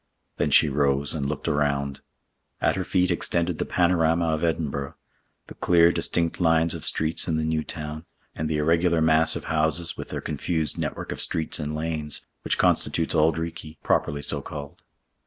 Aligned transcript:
Then 0.37 0.49
she 0.49 0.67
rose 0.67 1.13
and 1.13 1.27
looked 1.29 1.47
around. 1.47 2.01
At 2.59 2.75
her 2.75 2.83
feet 2.83 3.11
extended 3.11 3.59
the 3.59 3.67
panorama 3.69 4.29
of 4.33 4.43
Edinburgh—the 4.43 5.53
clear, 5.53 5.91
distinct 5.91 6.41
lines 6.41 6.73
of 6.73 6.85
streets 6.85 7.27
in 7.27 7.37
the 7.37 7.43
New 7.43 7.63
Town, 7.63 8.05
and 8.33 8.49
the 8.49 8.57
irregular 8.57 8.99
mass 8.99 9.35
of 9.35 9.43
houses, 9.43 9.97
with 9.97 10.09
their 10.09 10.19
confused 10.19 10.79
network 10.79 11.11
of 11.11 11.21
streets 11.21 11.59
and 11.59 11.75
lanes, 11.75 12.25
which 12.43 12.57
constitutes 12.57 13.13
Auld 13.13 13.37
Reekie, 13.37 13.77
properly 13.83 14.23
so 14.23 14.41
called. 14.41 14.81